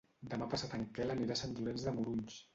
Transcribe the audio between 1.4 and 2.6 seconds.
Sant Llorenç de Morunys.